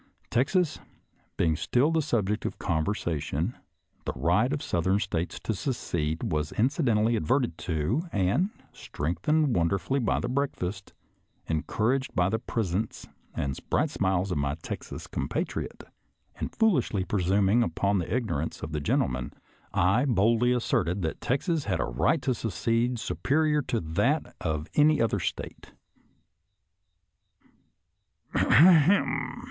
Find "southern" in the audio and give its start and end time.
4.65-4.97